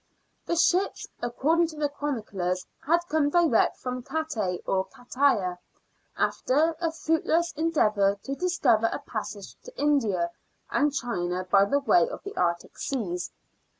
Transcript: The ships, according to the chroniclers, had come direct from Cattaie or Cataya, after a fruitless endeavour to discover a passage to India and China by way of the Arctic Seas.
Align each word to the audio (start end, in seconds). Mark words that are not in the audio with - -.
The 0.47 0.55
ships, 0.55 1.05
according 1.21 1.67
to 1.67 1.75
the 1.75 1.87
chroniclers, 1.87 2.65
had 2.87 3.01
come 3.07 3.29
direct 3.29 3.77
from 3.77 4.01
Cattaie 4.01 4.57
or 4.65 4.85
Cataya, 4.85 5.59
after 6.17 6.75
a 6.81 6.91
fruitless 6.91 7.51
endeavour 7.51 8.17
to 8.23 8.33
discover 8.33 8.89
a 8.91 8.97
passage 8.97 9.55
to 9.61 9.77
India 9.79 10.31
and 10.71 10.91
China 10.91 11.43
by 11.51 11.65
way 11.65 12.09
of 12.09 12.23
the 12.23 12.35
Arctic 12.35 12.79
Seas. 12.79 13.29